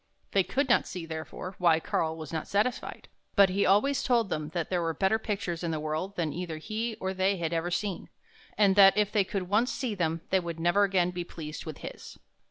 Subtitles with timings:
[0.31, 3.07] They could not see, therefore, why Karl was not satisfied.
[3.35, 5.19] But he 49 THE HUNT FOR THE BEAUTIFUL always told them that there were better
[5.19, 8.09] pictures in the world than either he or they had ever seen,
[8.57, 11.77] and that if they could once see them, they would never again be pleased with
[11.85, 12.17] his.